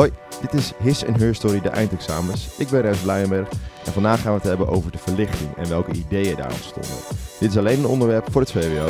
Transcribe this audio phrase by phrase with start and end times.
[0.00, 2.58] Hoi, dit is His en Her Story, de eindexamens.
[2.58, 3.48] Ik ben Rens Blijenberg
[3.84, 7.16] en vandaag gaan we het hebben over de verlichting en welke ideeën daar ontstonden.
[7.40, 8.88] Dit is alleen een onderwerp voor het VWO.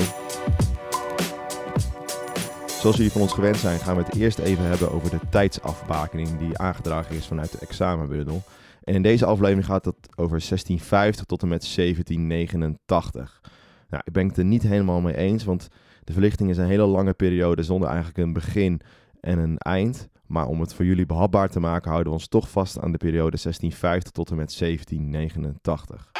[2.66, 6.38] Zoals jullie van ons gewend zijn, gaan we het eerst even hebben over de tijdsafbakening
[6.38, 8.42] die aangedragen is vanuit de examenbundel.
[8.84, 13.40] En in deze aflevering gaat het over 1650 tot en met 1789.
[13.88, 15.68] Nou, ik ben het er niet helemaal mee eens, want
[16.04, 18.80] de verlichting is een hele lange periode zonder eigenlijk een begin
[19.20, 20.08] en een eind.
[20.30, 22.98] Maar om het voor jullie behapbaar te maken, houden we ons toch vast aan de
[22.98, 26.10] periode 1650 tot en met 1789.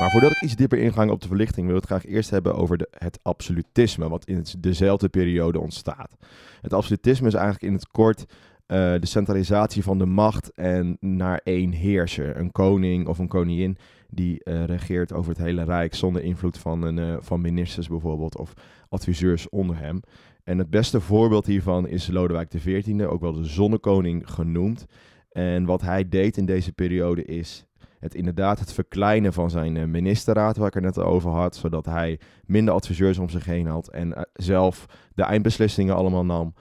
[0.00, 2.54] Maar voordat ik iets dieper inga op de verlichting, wil ik het graag eerst hebben
[2.54, 6.16] over de, het absolutisme, wat in dezelfde periode ontstaat.
[6.60, 8.24] Het absolutisme is eigenlijk in het kort
[8.66, 13.76] eh, de centralisatie van de macht en naar één heerser, een koning of een koningin
[14.10, 18.36] die uh, regeert over het hele rijk zonder invloed van, een, uh, van ministers bijvoorbeeld
[18.36, 18.52] of
[18.88, 20.00] adviseurs onder hem.
[20.44, 24.86] En het beste voorbeeld hiervan is Lodewijk XIV, ook wel de zonnekoning genoemd.
[25.30, 27.64] En wat hij deed in deze periode is
[28.00, 31.86] het inderdaad het verkleinen van zijn eh, ministerraad, waar ik er net over had, zodat
[31.86, 36.54] hij minder adviseurs om zich heen had en uh, zelf de eindbeslissingen allemaal nam.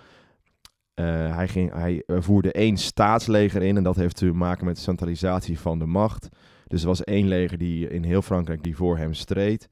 [0.95, 4.81] Uh, hij, ging, hij voerde één staatsleger in en dat heeft te maken met de
[4.81, 6.29] centralisatie van de macht.
[6.67, 9.69] Dus er was één leger die in heel Frankrijk die voor hem streed.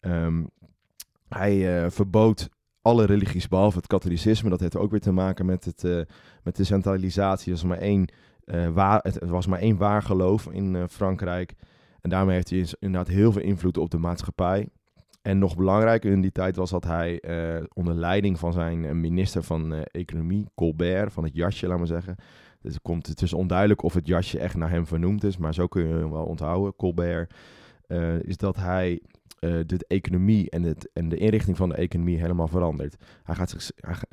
[0.00, 0.50] Um,
[1.28, 2.48] hij verbood
[2.90, 4.50] alle religies behalve het katholicisme.
[4.50, 6.00] Dat heeft ook weer te maken met, het, uh,
[6.42, 7.52] met de centralisatie.
[7.52, 8.08] Er was maar één,
[8.44, 11.54] uh, waar, het, was maar één waar geloof in uh, Frankrijk.
[12.00, 14.68] En daarmee heeft hij inderdaad heel veel invloed op de maatschappij.
[15.22, 17.22] En nog belangrijker in die tijd was dat hij
[17.74, 22.16] onder leiding van zijn minister van Economie, Colbert, van het jasje, laat maar zeggen.
[22.60, 25.54] Dus het, komt, het is onduidelijk of het jasje echt naar hem vernoemd is, maar
[25.54, 27.34] zo kun je hem wel onthouden, Colbert.
[28.22, 29.00] is dat hij
[29.40, 32.96] uh, de economie en, het, en de inrichting van de economie helemaal verandert.
[33.22, 33.70] Hij gaat zich,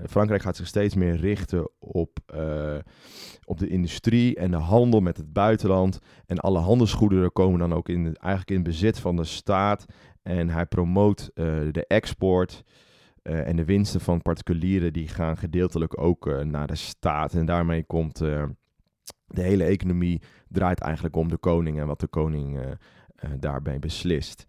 [0.10, 2.78] Frankrijk gaat zich steeds meer richten op, uh,
[3.44, 6.00] op de industrie en de handel met het buitenland.
[6.26, 9.86] En alle handelsgoederen komen dan ook in, eigenlijk in bezit van de staat.
[10.22, 12.64] En hij promoot uh, de export.
[13.22, 17.34] en de winsten van particulieren die gaan gedeeltelijk ook naar de staat.
[17.34, 22.60] En daarmee komt de hele economie draait eigenlijk om de koning en wat de koning
[23.40, 24.48] daarbij beslist.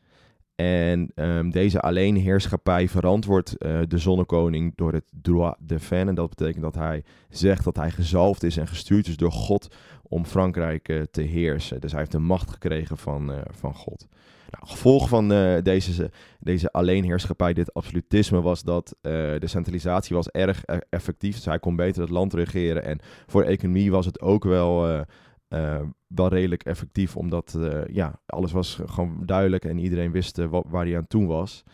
[0.59, 6.09] En um, deze alleenheerschappij verantwoordt uh, de zonnekoning door het droit de fin.
[6.09, 9.75] En dat betekent dat hij zegt dat hij gezalfd is en gestuurd is door God
[10.03, 11.81] om Frankrijk uh, te heersen.
[11.81, 14.07] Dus hij heeft de macht gekregen van, uh, van God.
[14.51, 15.29] Nou, gevolg van
[15.63, 16.11] deze,
[16.41, 21.35] deze alleenheerschappij, dit absolutisme, was dat de centralisatie was erg effectief.
[21.35, 22.85] Dus hij kon beter het land regeren.
[22.85, 25.05] En voor de economie was het ook wel
[25.48, 30.47] uh, wel redelijk effectief, omdat uh, ja, alles was gewoon duidelijk en iedereen wist uh,
[30.47, 31.64] wat, waar hij aan toe was.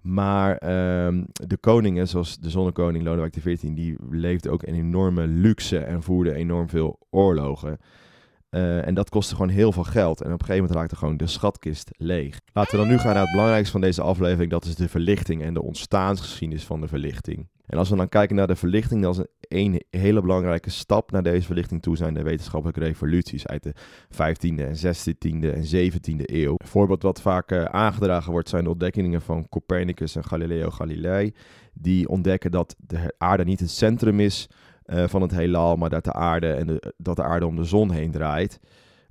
[0.00, 0.50] Maar
[1.06, 6.02] um, de koningen, zoals de zonnekoning Lodewijk XIV, die leefde ook in enorme luxe en
[6.02, 7.78] voerde enorm veel oorlogen.
[8.54, 10.20] Uh, en dat kostte gewoon heel veel geld.
[10.20, 12.40] En op een gegeven moment raakte gewoon de schatkist leeg.
[12.52, 14.50] Laten we dan nu gaan naar het belangrijkste van deze aflevering.
[14.50, 17.48] Dat is de verlichting en de ontstaansgeschiedenis van de verlichting.
[17.66, 21.22] En als we dan kijken naar de verlichting, dan is een hele belangrijke stap naar
[21.22, 23.74] deze verlichting toe zijn de wetenschappelijke revoluties uit de
[24.12, 26.54] 15e en 16e en 17e eeuw.
[26.56, 31.34] Een voorbeeld wat vaak uh, aangedragen wordt zijn de ontdekkingen van Copernicus en Galileo Galilei.
[31.72, 34.48] Die ontdekken dat de aarde niet het centrum is
[34.86, 37.90] uh, van het heelal, maar dat de aarde en dat de aarde om de zon
[37.90, 38.60] heen draait.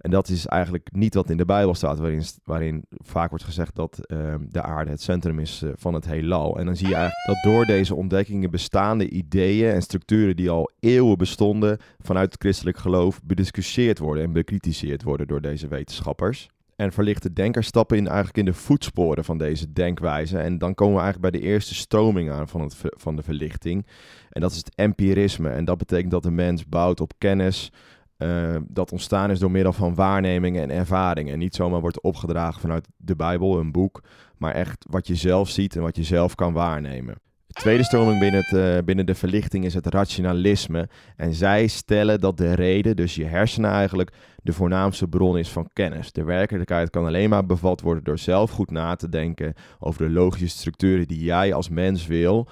[0.04, 3.76] En dat is eigenlijk niet wat in de Bijbel staat, waarin, waarin vaak wordt gezegd
[3.76, 6.60] dat uh, de aarde het centrum is uh, van het heelal.
[6.60, 10.72] En dan zie je eigenlijk dat door deze ontdekkingen bestaande ideeën en structuren die al
[10.80, 16.50] eeuwen bestonden vanuit het christelijk geloof bediscussieerd worden en bekritiseerd worden door deze wetenschappers.
[16.76, 20.38] En verlichte denkers stappen in, eigenlijk in de voetsporen van deze denkwijze.
[20.38, 23.86] En dan komen we eigenlijk bij de eerste stroming aan van, het, van de verlichting.
[24.34, 25.50] En dat is het empirisme.
[25.50, 27.72] En dat betekent dat de mens bouwt op kennis,
[28.18, 31.34] uh, dat ontstaan is door middel van waarnemingen en ervaringen.
[31.34, 34.04] En niet zomaar wordt opgedragen vanuit de Bijbel, een boek,
[34.38, 37.16] maar echt wat je zelf ziet en wat je zelf kan waarnemen.
[37.48, 40.90] De tweede stroming binnen, het, uh, binnen de verlichting is het rationalisme.
[41.16, 44.12] En zij stellen dat de reden, dus je hersenen eigenlijk,
[44.44, 46.12] de voornaamste bron is van kennis.
[46.12, 50.14] De werkelijkheid kan alleen maar bevat worden door zelf goed na te denken over de
[50.14, 52.48] logische structuren die jij als mens wil.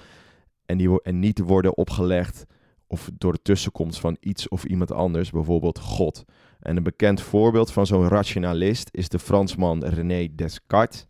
[1.02, 2.46] En, niet te worden opgelegd
[2.86, 6.24] of door de tussenkomst van iets of iemand anders, bijvoorbeeld God.
[6.60, 11.06] En een bekend voorbeeld van zo'n rationalist is de Fransman René Descartes.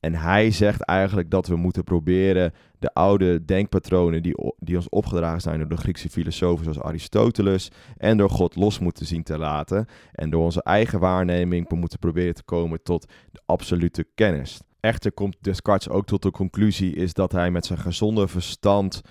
[0.00, 5.40] En hij zegt eigenlijk dat we moeten proberen de oude denkpatronen die, die ons opgedragen
[5.40, 9.86] zijn door de Griekse filosofen zoals Aristoteles en door God los moeten zien te laten.
[10.12, 14.60] En door onze eigen waarneming moeten proberen te komen tot de absolute kennis.
[14.80, 19.02] Echter komt Descartes ook tot de conclusie is dat hij met zijn gezonde verstand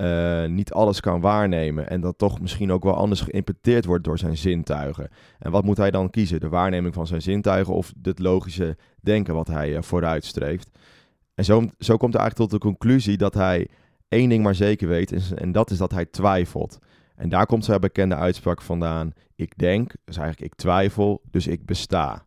[0.00, 4.18] uh, niet alles kan waarnemen en dat toch misschien ook wel anders geïnterpreteerd wordt door
[4.18, 5.10] zijn zintuigen.
[5.38, 6.40] En wat moet hij dan kiezen?
[6.40, 10.70] De waarneming van zijn zintuigen of het logische denken wat hij uh, vooruitstreeft?
[11.34, 13.68] En zo, zo komt hij eigenlijk tot de conclusie dat hij
[14.08, 16.78] één ding maar zeker weet en dat is dat hij twijfelt.
[17.16, 21.66] En daar komt zijn bekende uitspraak vandaan: ik denk, dus eigenlijk ik twijfel, dus ik
[21.66, 22.26] besta.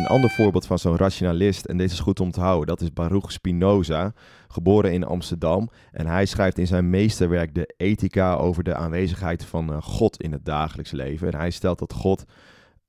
[0.00, 2.92] Een ander voorbeeld van zo'n rationalist, en deze is goed om te houden, dat is
[2.92, 4.12] Baruch Spinoza,
[4.48, 5.70] geboren in Amsterdam.
[5.92, 10.32] En hij schrijft in zijn meesterwerk de Ethica over de aanwezigheid van eh, God in
[10.32, 11.32] het dagelijks leven.
[11.32, 12.24] En hij stelt dat God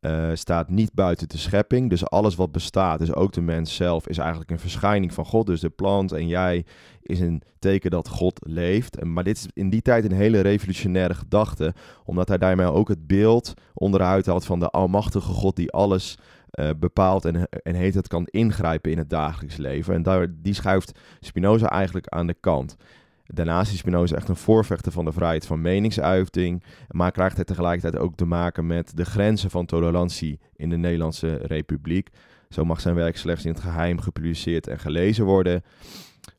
[0.02, 1.90] uh, staat niet buiten de schepping.
[1.90, 5.46] Dus alles wat bestaat, dus ook de mens zelf, is eigenlijk een verschijning van God.
[5.46, 6.66] Dus de plant en jij
[7.02, 9.04] is een teken dat God leeft.
[9.04, 11.74] Maar dit is in die tijd een hele revolutionaire gedachte,
[12.06, 16.18] omdat hij daarmee ook het beeld onderuit had van de almachtige God die alles
[16.60, 19.94] uh, bepaalt en, en heet het kan ingrijpen in het dagelijks leven.
[19.94, 22.78] En daar, die schuift Spinoza eigenlijk aan de kant.
[23.26, 28.04] Daarnaast is Spinoza echt een voorvechter van de vrijheid van meningsuiting, maar krijgt hij tegelijkertijd
[28.04, 32.10] ook te maken met de grenzen van tolerantie in de Nederlandse Republiek.
[32.50, 35.64] Zo mag zijn werk slechts in het geheim gepubliceerd en gelezen worden.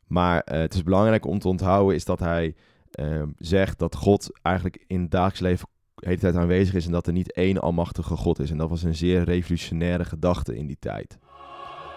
[0.07, 2.55] Maar uh, het is belangrijk om te onthouden is dat hij
[3.01, 5.69] uh, zegt dat God eigenlijk in het dagelijks leven
[6.03, 8.51] de hele tijd aanwezig is en dat er niet één almachtige God is.
[8.51, 11.19] En dat was een zeer revolutionaire gedachte in die tijd.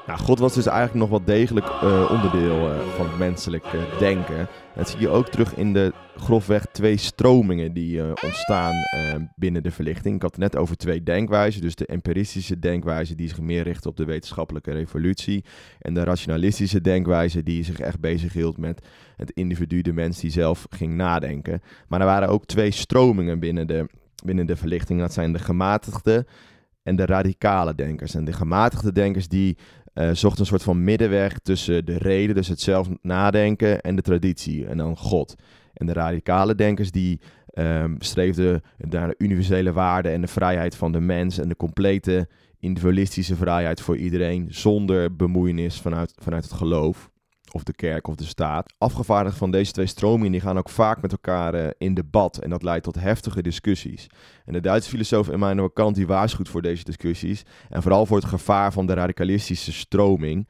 [0.07, 3.99] Nou, God was dus eigenlijk nog wel degelijk uh, onderdeel uh, van het menselijk uh,
[3.99, 4.47] denken.
[4.75, 8.73] Dat zie je ook terug in de grofweg twee stromingen die ontstaan
[9.35, 10.15] binnen de verlichting.
[10.15, 11.61] Ik had het net over twee denkwijzen.
[11.61, 15.43] Dus de empiristische denkwijze die zich meer richt op de wetenschappelijke revolutie.
[15.79, 20.65] En de rationalistische denkwijze die zich echt bezighield met het individu, de mens die zelf
[20.69, 21.61] ging nadenken.
[21.87, 23.89] Maar er waren ook twee stromingen binnen de,
[24.25, 24.99] binnen de verlichting.
[24.99, 26.25] Dat zijn de gematigde
[26.83, 28.15] en de radicale denkers.
[28.15, 29.57] En de gematigde denkers die
[29.95, 34.01] uh, zocht een soort van middenweg tussen de reden, dus het zelf nadenken, en de
[34.01, 35.35] traditie, en dan God.
[35.73, 37.19] En de radicale denkers die
[37.53, 42.27] um, streefden naar de universele waarde en de vrijheid van de mens en de complete
[42.59, 47.09] individualistische vrijheid voor iedereen, zonder bemoeienis vanuit, vanuit het geloof
[47.55, 48.73] of de kerk of de staat.
[48.77, 52.49] Afgevaardigd van deze twee stromingen die gaan ook vaak met elkaar uh, in debat en
[52.49, 54.07] dat leidt tot heftige discussies.
[54.45, 58.25] En de Duitse filosoof Immanuel Kant die waarschuwt voor deze discussies en vooral voor het
[58.25, 60.47] gevaar van de radicalistische stroming.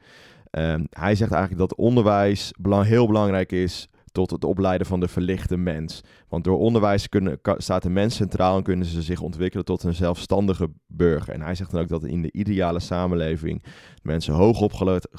[0.50, 5.08] Uh, hij zegt eigenlijk dat onderwijs belang, heel belangrijk is tot het opleiden van de
[5.08, 6.00] verlichte mens.
[6.28, 9.94] Want door onderwijs kunnen, staat de mens centraal en kunnen ze zich ontwikkelen tot een
[9.94, 11.34] zelfstandige burger.
[11.34, 13.64] En hij zegt dan ook dat in de ideale samenleving
[14.02, 14.60] mensen hoog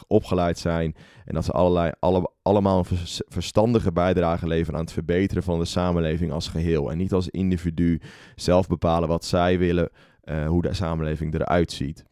[0.07, 0.95] opgeleid, zijn
[1.25, 2.97] en dat ze allerlei, alle, allemaal een
[3.27, 6.91] verstandige bijdrage leveren aan het verbeteren van de samenleving als geheel.
[6.91, 8.01] En niet als individu
[8.35, 9.89] zelf bepalen wat zij willen,
[10.23, 12.05] uh, hoe de samenleving eruit ziet.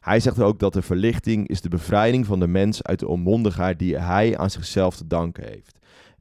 [0.00, 3.78] Hij zegt ook dat de verlichting is de bevrijding van de mens uit de onmondigheid
[3.78, 5.78] die hij aan zichzelf te danken heeft.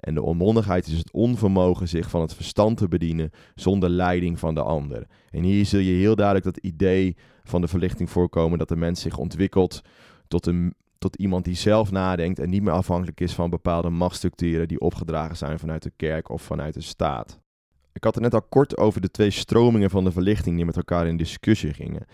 [0.07, 4.53] En de onmondigheid is het onvermogen zich van het verstand te bedienen zonder leiding van
[4.53, 5.07] de ander.
[5.31, 9.01] En hier zul je heel duidelijk dat idee van de verlichting voorkomen dat de mens
[9.01, 9.81] zich ontwikkelt
[10.27, 14.67] tot, een, tot iemand die zelf nadenkt en niet meer afhankelijk is van bepaalde machtsstructuren
[14.67, 17.39] die opgedragen zijn vanuit de kerk of vanuit de staat.
[17.93, 20.75] Ik had het net al kort over de twee stromingen van de verlichting die met
[20.77, 22.05] elkaar in discussie gingen.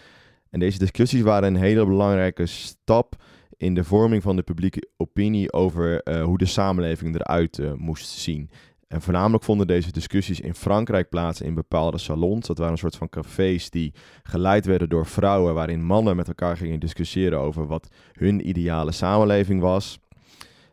[0.49, 3.15] En deze discussies waren een hele belangrijke stap
[3.57, 8.07] in de vorming van de publieke opinie over uh, hoe de samenleving eruit uh, moest
[8.07, 8.49] zien.
[8.87, 12.47] En voornamelijk vonden deze discussies in Frankrijk plaats in bepaalde salons.
[12.47, 13.93] Dat waren een soort van cafés die
[14.23, 19.61] geleid werden door vrouwen, waarin mannen met elkaar gingen discussiëren over wat hun ideale samenleving
[19.61, 19.99] was.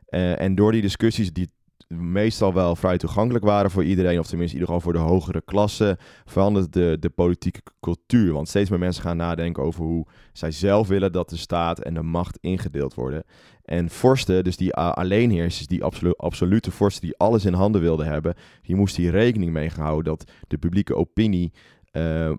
[0.08, 1.48] Uh, en door die discussies die
[1.94, 5.42] meestal wel vrij toegankelijk waren voor iedereen, of tenminste in ieder geval voor de hogere
[5.44, 8.32] klasse, verandert de, de politieke cultuur.
[8.32, 11.94] Want steeds meer mensen gaan nadenken over hoe zij zelf willen dat de staat en
[11.94, 13.24] de macht ingedeeld worden.
[13.64, 18.34] En vorsten, dus die alleenheersers, die absolu absolute vorsten die alles in handen wilden hebben,
[18.62, 21.52] die moesten hier rekening mee gehouden dat de publieke opinie
[21.92, 22.32] uh,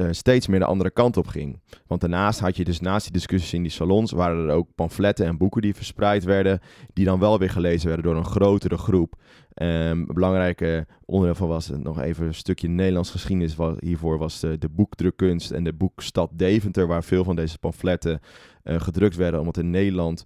[0.00, 1.60] uh, steeds meer de andere kant op ging.
[1.86, 5.26] Want daarnaast had je dus naast die discussies in die salons, waren er ook pamfletten
[5.26, 6.60] en boeken die verspreid werden,
[6.92, 9.14] die dan wel weer gelezen werden door een grotere groep.
[9.54, 13.56] Um, een belangrijke onderdeel van was nog even een stukje Nederlands geschiedenis.
[13.56, 18.20] Was, hiervoor was de, boekdrukkunst en de boekstad Deventer, waar veel van deze pamfletten
[18.64, 20.24] uh, gedrukt werden, omdat in Nederland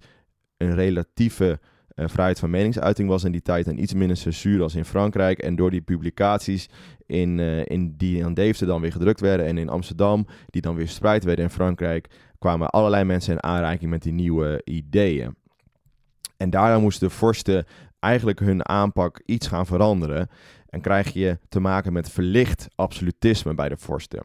[0.57, 1.59] een relatieve
[1.95, 5.39] vrijheid van meningsuiting was in die tijd en iets minder censuur als in Frankrijk.
[5.39, 6.69] En door die publicaties
[7.05, 10.75] in, uh, in die aan Deventer dan weer gedrukt werden en in Amsterdam, die dan
[10.75, 12.09] weer verspreid werden in Frankrijk,
[12.39, 15.35] kwamen allerlei mensen in aanraking met die nieuwe ideeën.
[16.37, 17.65] En daarna moesten de vorsten
[17.99, 20.29] eigenlijk hun aanpak iets gaan veranderen.
[20.69, 24.23] En krijg je te maken met verlicht absolutisme bij de vorsten.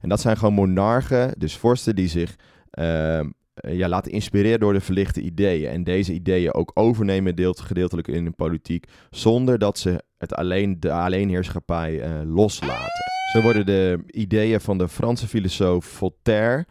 [0.00, 2.36] En dat zijn gewoon monarchen, dus vorsten die zich
[2.78, 3.20] uh,
[3.54, 5.70] ja, laten inspireren door de verlichte ideeën.
[5.70, 8.86] En deze ideeën ook overnemen deelt, gedeeltelijk in de politiek.
[9.10, 13.02] Zonder dat ze het alleen, de alleenheerschappij loslaten.
[13.32, 16.66] Zo worden de ideeën van de Franse filosoof Voltaire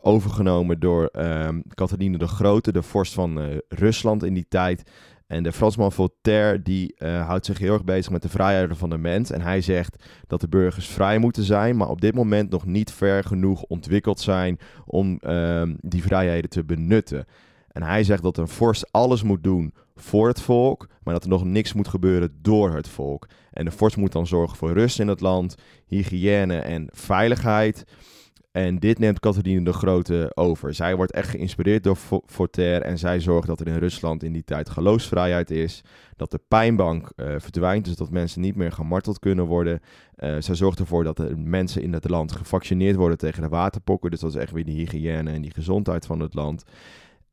[0.00, 4.90] overgenomen door um, Catharine de Grote, de vorst van Rusland in die tijd.
[5.26, 8.90] En de Fransman Voltaire die uh, houdt zich heel erg bezig met de vrijheden van
[8.90, 9.30] de mens.
[9.30, 12.92] En hij zegt dat de burgers vrij moeten zijn, maar op dit moment nog niet
[12.92, 17.26] ver genoeg ontwikkeld zijn om uh, die vrijheden te benutten.
[17.68, 21.28] En hij zegt dat een vorst alles moet doen voor het volk, maar dat er
[21.30, 23.26] nog niks moet gebeuren door het volk.
[23.50, 25.54] En de vorst moet dan zorgen voor rust in het land,
[25.86, 27.84] hygiëne en veiligheid.
[28.56, 30.74] En dit neemt Catharine de Grote over.
[30.74, 31.96] Zij wordt echt geïnspireerd door
[32.26, 35.82] Voltaire en zij zorgt dat er in Rusland in die tijd geloofsvrijheid is.
[36.16, 39.80] Dat de pijnbank uh, verdwijnt, dus dat mensen niet meer gemarteld kunnen worden.
[40.18, 44.10] Uh, zij zorgt ervoor dat de mensen in het land gevaccineerd worden tegen de waterpokken.
[44.10, 46.64] Dus dat is echt weer de hygiëne en die gezondheid van het land.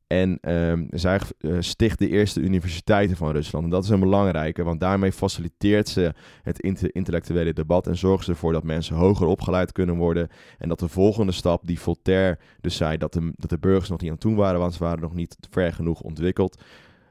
[0.08, 3.64] En um, zij uh, sticht de eerste universiteiten van Rusland.
[3.64, 6.60] En dat is een belangrijke, want daarmee faciliteert ze het
[6.92, 10.30] intellectuele debat en zorgt ze ervoor dat mensen hoger opgeleid kunnen worden.
[10.58, 14.02] En dat de volgende stap, die Voltaire dus zei, dat de, dat de burgers nog
[14.02, 16.62] niet aan toe waren, want ze waren nog niet ver genoeg ontwikkeld,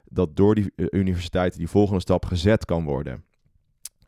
[0.04, 3.24] dat door die uh, universiteiten die volgende stap gezet kan worden.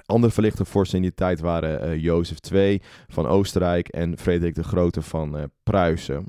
[0.07, 4.65] Andere verlichte vorsten in die tijd waren uh, Jozef II van Oostenrijk en Frederik de
[4.65, 6.27] Grote van uh, Pruisen.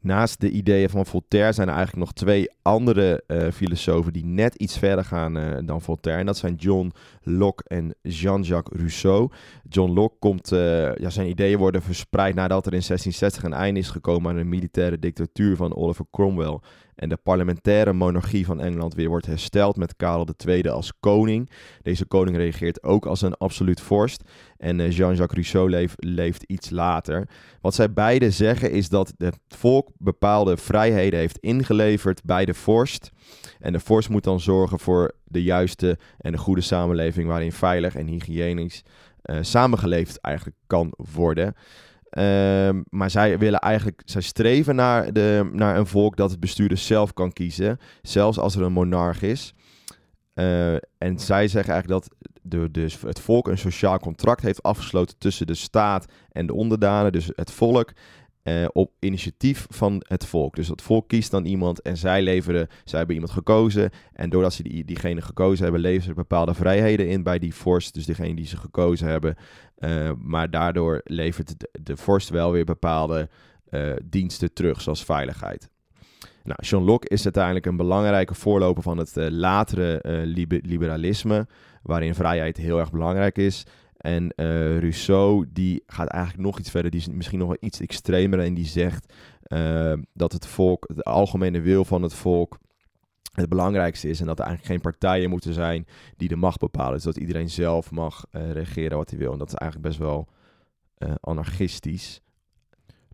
[0.00, 4.54] Naast de ideeën van Voltaire zijn er eigenlijk nog twee andere uh, filosofen die net
[4.54, 6.20] iets verder gaan uh, dan Voltaire.
[6.20, 9.30] En dat zijn John Locke en Jean-Jacques Rousseau.
[9.68, 13.80] John Locke komt, uh, ja, zijn ideeën worden verspreid nadat er in 1660 een einde
[13.80, 16.58] is gekomen aan de militaire dictatuur van Oliver Cromwell
[16.98, 21.50] en de parlementaire monarchie van Engeland weer wordt hersteld met Karel II als koning.
[21.82, 24.22] Deze koning reageert ook als een absoluut vorst.
[24.56, 27.28] En eh, Jean-Jacques Rousseau leeft iets later.
[27.60, 33.10] Wat zij beide zeggen is dat het volk bepaalde vrijheden heeft ingeleverd bij de vorst.
[33.58, 37.94] En de vorst moet dan zorgen voor de juiste en de goede samenleving waarin veilig
[37.94, 38.82] en hygiënisch
[39.24, 41.54] uh, samengeleefd eigenlijk kan worden.
[42.10, 46.78] Ehm, maar zij willen eigenlijk, zij streven naar, de, naar een volk dat het bestuurder
[46.78, 49.54] zelf kan kiezen, zelfs als er een monarch is.
[50.34, 55.18] Uh, en zij zeggen eigenlijk dat de, dus het volk een sociaal contract heeft afgesloten
[55.18, 57.92] tussen de staat en de onderdanen, dus het volk.
[58.48, 60.56] Uh, op initiatief van het volk.
[60.56, 63.90] Dus het volk kiest dan iemand en zij leveren, zij hebben iemand gekozen.
[64.12, 67.94] En doordat ze die, diegene gekozen hebben, leveren ze bepaalde vrijheden in bij die vorst.
[67.94, 69.36] Dus degene die ze gekozen hebben.
[69.78, 73.28] Uh, maar daardoor levert de, vorst wel weer bepaalde
[73.70, 75.68] uh, diensten terug, zoals veiligheid.
[76.44, 80.00] Nou, John Locke is uiteindelijk een belangrijke voorloper van het latere
[80.62, 81.46] liberalisme,
[81.82, 83.64] waarin vrijheid heel erg belangrijk is.
[83.98, 86.90] En uh, Rousseau, die gaat eigenlijk nog iets verder.
[86.90, 89.12] Die is misschien nog wel iets extremer en die zegt
[89.46, 92.58] uh, dat het volk, de algemene wil van het volk,
[93.32, 94.20] het belangrijkste is.
[94.20, 95.86] En dat er eigenlijk geen partijen moeten zijn
[96.16, 96.94] die de macht bepalen.
[96.94, 99.32] Dus dat iedereen zelf mag uh, regeren wat hij wil.
[99.32, 100.28] En dat is eigenlijk best wel
[101.20, 102.20] anarchistisch.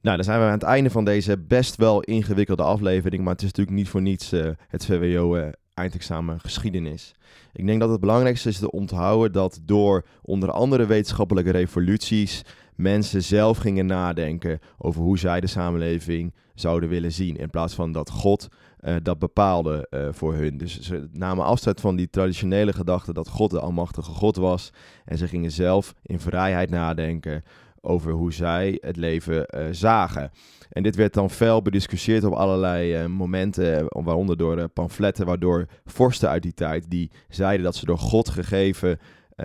[0.00, 3.22] Nou, dan zijn we aan het einde van deze best wel ingewikkelde aflevering.
[3.22, 4.30] Maar het is natuurlijk niet voor niets
[4.68, 7.14] het VWO eindexamen geschiedenis.
[7.52, 12.42] Ik denk dat het belangrijkste is te onthouden dat door onder andere wetenschappelijke revoluties
[12.74, 17.36] mensen zelf gingen nadenken over hoe zij de samenleving zouden willen zien.
[17.36, 18.48] In plaats van dat God
[18.80, 20.58] uh, dat bepaalde uh, voor hun.
[20.58, 24.70] Dus ze namen afstand van die traditionele gedachte dat God de Almachtige God was.
[25.04, 27.44] En ze gingen zelf in vrijheid nadenken
[27.84, 30.30] over hoe zij het leven uh, zagen.
[30.70, 36.28] En dit werd dan fel bediscussieerd op allerlei uh, momenten, waaronder door pamfletten, waardoor vorsten
[36.28, 38.98] uit die tijd, die zeiden dat ze door God gegeven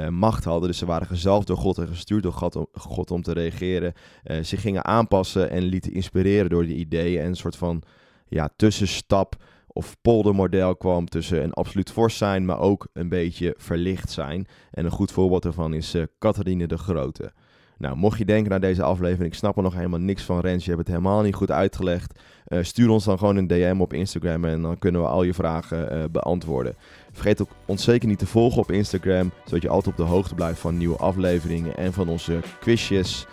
[0.09, 3.21] macht hadden, dus ze waren gezalfd door God en gestuurd door God om, God om
[3.21, 3.93] te reageren,
[4.41, 7.83] zich gingen aanpassen en lieten inspireren door die ideeën en een soort van
[8.27, 9.35] ja, tussenstap
[9.67, 14.47] of poldermodel kwam tussen een absoluut vorst zijn, maar ook een beetje verlicht zijn.
[14.71, 17.33] En een goed voorbeeld daarvan is Catharine de Grote.
[17.79, 20.63] Nou, mocht je denken naar deze aflevering, ik snap er nog helemaal niks van, Rens,
[20.63, 22.19] je hebt het helemaal niet goed uitgelegd.
[22.47, 25.33] Uh, stuur ons dan gewoon een DM op Instagram en dan kunnen we al je
[25.33, 26.75] vragen uh, beantwoorden.
[27.11, 30.35] Vergeet ook ons zeker niet te volgen op Instagram, zodat je altijd op de hoogte
[30.35, 33.25] blijft van nieuwe afleveringen en van onze quizjes.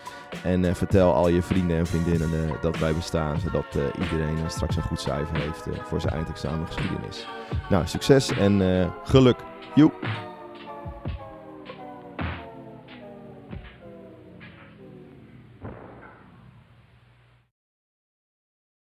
[0.45, 4.83] En uh, vertel al je vrienden en vriendinnen dat wij bestaan, zodat iedereen straks een
[4.83, 7.27] goed cijfer heeft voor zijn eindexamen geschiedenis.
[7.71, 9.37] Nou, succes en geluk.
[9.75, 10.35] Joep!